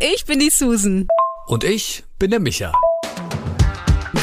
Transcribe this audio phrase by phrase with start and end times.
[0.00, 1.08] ich bin die Susan.
[1.46, 2.72] Und ich bin der Micha.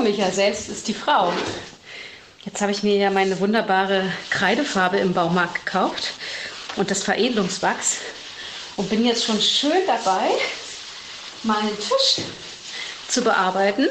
[0.00, 1.32] Micha, selbst ist die Frau.
[2.44, 6.12] Jetzt habe ich mir ja meine wunderbare Kreidefarbe im Baumarkt gekauft
[6.76, 7.98] und das Veredelungswachs
[8.76, 10.30] und bin jetzt schon schön dabei,
[11.42, 12.24] meinen Tisch
[13.08, 13.88] zu bearbeiten.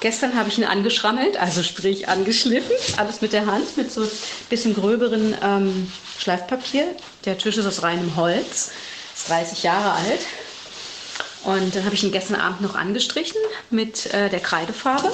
[0.00, 4.10] Gestern habe ich ihn angeschrammelt, also sprich angeschliffen, alles mit der Hand, mit so ein
[4.48, 6.94] bisschen gröberen ähm, Schleifpapier.
[7.24, 8.70] Der Tisch ist aus reinem Holz,
[9.14, 10.20] ist 30 Jahre alt.
[11.44, 15.10] Und dann habe ich ihn gestern Abend noch angestrichen mit äh, der Kreidefarbe.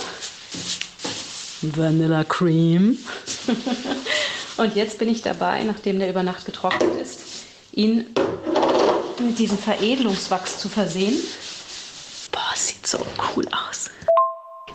[1.63, 2.99] Vanilla Cream.
[4.57, 7.21] Und jetzt bin ich dabei, nachdem der über Nacht getrocknet ist,
[7.73, 8.07] ihn
[9.21, 11.17] mit diesem Veredelungswachs zu versehen.
[12.31, 12.99] Boah, sieht so
[13.35, 13.91] cool aus.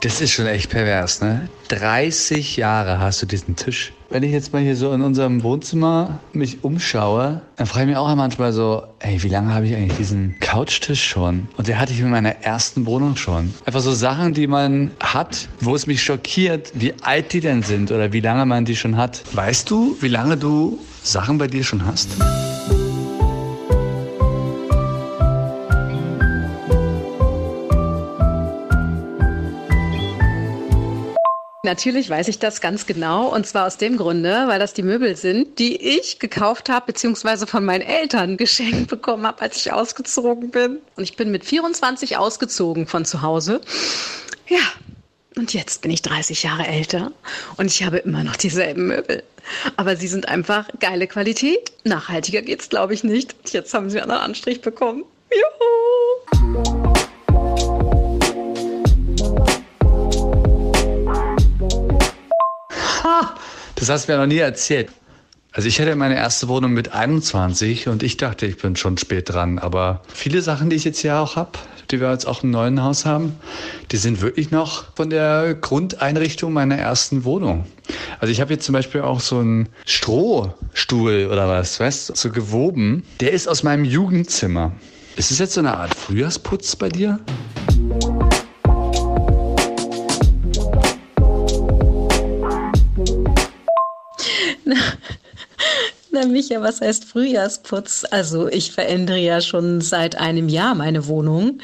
[0.02, 1.50] Das ist schon echt pervers, ne?
[1.70, 3.94] 30 Jahre hast du diesen Tisch.
[4.12, 7.98] Wenn ich jetzt mal hier so in unserem Wohnzimmer mich umschaue, dann frage ich mich
[7.98, 11.48] auch manchmal so, ey, wie lange habe ich eigentlich diesen Couchtisch schon?
[11.58, 13.54] Und den hatte ich in meiner ersten Wohnung schon.
[13.66, 17.92] Einfach so Sachen, die man hat, wo es mich schockiert, wie alt die denn sind
[17.92, 19.22] oder wie lange man die schon hat.
[19.34, 22.10] Weißt du, wie lange du Sachen bei dir schon hast?
[31.70, 35.16] Natürlich weiß ich das ganz genau und zwar aus dem Grunde, weil das die Möbel
[35.16, 40.50] sind, die ich gekauft habe beziehungsweise von meinen Eltern geschenkt bekommen habe, als ich ausgezogen
[40.50, 40.80] bin.
[40.96, 43.62] Und ich bin mit 24 ausgezogen von zu Hause.
[44.48, 44.58] Ja,
[45.36, 47.12] und jetzt bin ich 30 Jahre älter
[47.58, 49.22] und ich habe immer noch dieselben Möbel.
[49.78, 51.72] Aber sie sind einfach geile Qualität.
[51.84, 53.36] Nachhaltiger geht's, glaube ich, nicht.
[53.38, 55.04] Und jetzt haben sie einen Anstrich bekommen.
[55.32, 56.79] Juhu!
[63.80, 64.90] Das hast du mir noch nie erzählt.
[65.54, 69.30] Also ich hatte meine erste Wohnung mit 21 und ich dachte, ich bin schon spät
[69.30, 69.58] dran.
[69.58, 71.52] Aber viele Sachen, die ich jetzt ja auch habe,
[71.90, 73.38] die wir jetzt auch im neuen Haus haben,
[73.92, 77.66] die sind wirklich noch von der Grundeinrichtung meiner ersten Wohnung.
[78.20, 82.30] Also ich habe jetzt zum Beispiel auch so einen Strohstuhl oder was, weißt du, so
[82.32, 83.04] gewoben.
[83.22, 84.74] Der ist aus meinem Jugendzimmer.
[85.16, 87.20] Ist es jetzt so eine Art Frühjahrsputz bei dir?
[96.22, 98.06] Na Micha, was heißt Frühjahrsputz?
[98.12, 101.60] Also ich verändere ja schon seit einem Jahr meine Wohnung.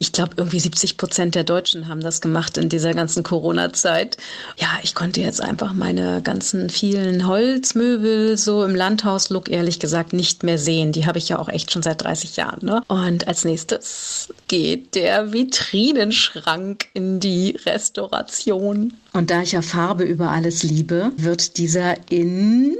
[0.00, 4.16] Ich glaube, irgendwie 70 Prozent der Deutschen haben das gemacht in dieser ganzen Corona-Zeit.
[4.58, 10.42] Ja, ich konnte jetzt einfach meine ganzen vielen Holzmöbel so im Landhaus-Look ehrlich gesagt nicht
[10.42, 10.90] mehr sehen.
[10.90, 12.66] Die habe ich ja auch echt schon seit 30 Jahren.
[12.66, 12.82] Ne?
[12.88, 18.94] Und als nächstes geht der Vitrinenschrank in die Restauration.
[19.12, 22.74] Und da ich ja Farbe über alles liebe, wird dieser in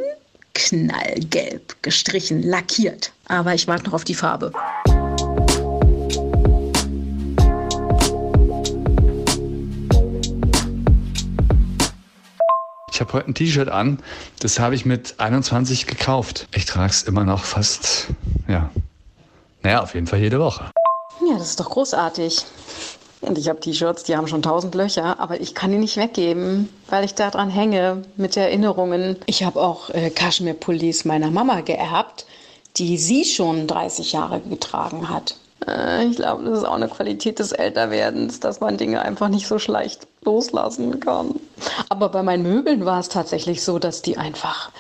[0.55, 3.13] knallgelb gestrichen, lackiert.
[3.27, 4.53] Aber ich warte noch auf die Farbe.
[12.93, 13.99] Ich habe heute ein T-Shirt an,
[14.41, 16.49] das habe ich mit 21 gekauft.
[16.55, 18.09] Ich trage es immer noch fast,
[18.47, 18.69] ja,
[19.63, 20.71] naja, auf jeden Fall jede Woche.
[21.27, 22.45] Ja, das ist doch großartig.
[23.21, 26.71] Und ich habe T-Shirts, die haben schon tausend Löcher, aber ich kann die nicht weggeben,
[26.89, 29.17] weil ich daran hänge mit Erinnerungen.
[29.27, 32.25] Ich habe auch äh, Kaschmir-Pullis meiner Mama geerbt,
[32.77, 35.37] die sie schon 30 Jahre getragen hat.
[35.67, 39.47] Äh, ich glaube, das ist auch eine Qualität des Älterwerdens, dass man Dinge einfach nicht
[39.47, 41.35] so schlecht loslassen kann.
[41.91, 44.71] Aber bei meinen Möbeln war es tatsächlich so, dass die einfach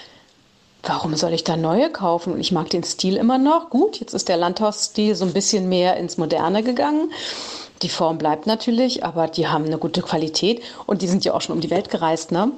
[0.82, 2.32] Warum soll ich da neue kaufen?
[2.32, 3.68] Und ich mag den Stil immer noch.
[3.68, 7.12] Gut, jetzt ist der Landhausstil so ein bisschen mehr ins Moderne gegangen.
[7.82, 11.40] Die Form bleibt natürlich, aber die haben eine gute Qualität und die sind ja auch
[11.40, 12.52] schon um die Welt gereist, ne?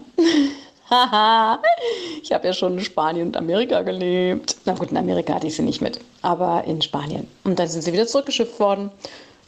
[0.91, 1.63] Haha,
[2.23, 4.57] ich habe ja schon in Spanien und Amerika gelebt.
[4.65, 7.29] Na gut, in Amerika hatte ich sie nicht mit, aber in Spanien.
[7.45, 8.91] Und dann sind sie wieder zurückgeschifft worden.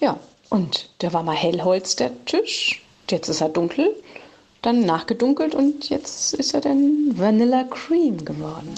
[0.01, 0.19] Ja,
[0.49, 2.83] und der war mal Hellholz, der Tisch.
[3.11, 3.95] Jetzt ist er dunkel,
[4.63, 8.75] dann nachgedunkelt und jetzt ist er dann Vanilla Cream geworden.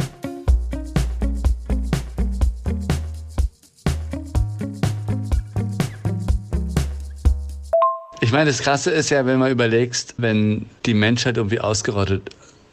[8.26, 12.31] Ich meine, das Krasse ist ja, wenn man überlegst, wenn die Menschheit irgendwie ausgerottet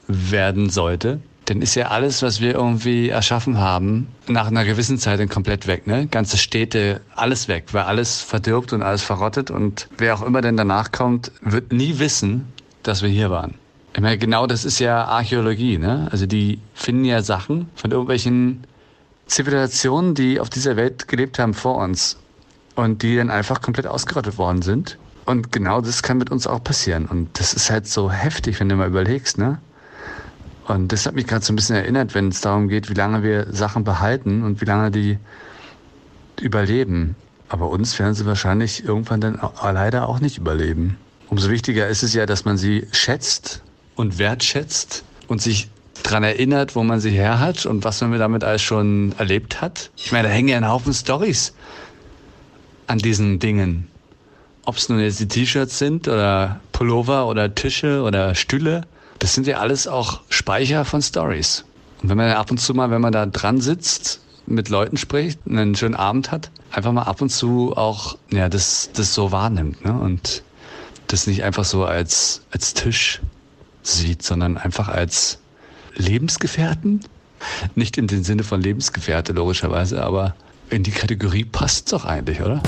[0.08, 5.20] werden sollte, dann ist ja alles, was wir irgendwie erschaffen haben, nach einer gewissen Zeit
[5.20, 5.86] dann komplett weg.
[5.86, 6.08] Ne?
[6.08, 9.52] Ganze Städte, alles weg, weil alles verdirbt und alles verrottet.
[9.52, 12.52] Und wer auch immer denn danach kommt, wird nie wissen,
[12.82, 13.54] dass wir hier waren.
[13.94, 15.78] Ich meine, genau das ist ja Archäologie.
[15.78, 16.08] Ne?
[16.12, 18.64] Also die finden ja Sachen von irgendwelchen
[19.28, 22.18] Zivilisationen, die auf dieser Welt gelebt haben vor uns
[22.74, 24.98] und die dann einfach komplett ausgerottet worden sind.
[25.26, 27.06] Und genau das kann mit uns auch passieren.
[27.06, 29.60] Und das ist halt so heftig, wenn du mal überlegst, ne?
[30.68, 33.22] Und das hat mich gerade so ein bisschen erinnert, wenn es darum geht, wie lange
[33.22, 35.18] wir Sachen behalten und wie lange die
[36.42, 37.16] überleben.
[37.50, 40.98] Aber uns werden sie wahrscheinlich irgendwann dann leider auch nicht überleben.
[41.30, 43.62] Umso wichtiger ist es ja, dass man sie schätzt
[43.96, 45.70] und wertschätzt und sich
[46.02, 49.92] daran erinnert, wo man sie her hat und was man damit alles schon erlebt hat.
[49.96, 51.54] Ich meine, da hängen ja ein Haufen Stories
[52.88, 53.88] an diesen Dingen.
[54.66, 58.84] Ob es nun jetzt die T-Shirts sind oder Pullover oder Tische oder Stühle
[59.24, 61.64] das sind ja alles auch Speicher von Stories.
[62.02, 65.40] Und wenn man ab und zu mal, wenn man da dran sitzt, mit Leuten spricht,
[65.48, 69.86] einen schönen Abend hat, einfach mal ab und zu auch ja, das, das so wahrnimmt
[69.86, 69.94] ne?
[69.94, 70.44] und
[71.08, 73.22] das nicht einfach so als, als Tisch
[73.82, 75.40] sieht, sondern einfach als
[75.96, 77.00] Lebensgefährten.
[77.76, 80.36] Nicht in den Sinne von Lebensgefährte, logischerweise, aber
[80.70, 82.62] in die Kategorie passt es doch eigentlich, oder?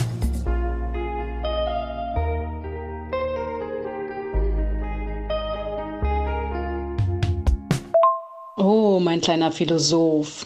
[9.16, 10.46] Mein kleiner Philosoph.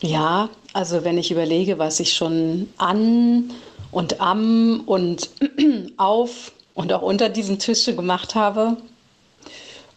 [0.00, 3.52] Ja, also wenn ich überlege, was ich schon an
[3.92, 5.30] und am und
[5.98, 8.76] auf und auch unter diesen Tische gemacht habe,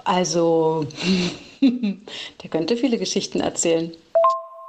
[0.03, 0.85] also
[1.61, 3.91] der könnte viele Geschichten erzählen.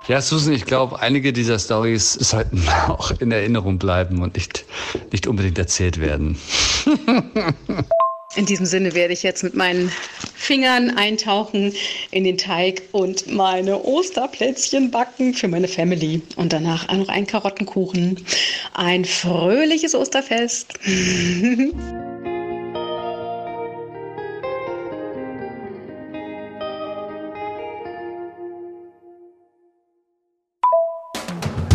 [0.09, 4.65] Ja, Susan, ich glaube, einige dieser Stories sollten auch in Erinnerung bleiben und nicht,
[5.13, 6.39] nicht unbedingt erzählt werden.
[8.37, 9.91] In diesem Sinne werde ich jetzt mit meinen
[10.35, 11.73] Fingern eintauchen
[12.11, 16.21] in den Teig und meine Osterplätzchen backen für meine Family.
[16.37, 18.25] Und danach auch noch einen Karottenkuchen.
[18.75, 20.75] Ein fröhliches Osterfest.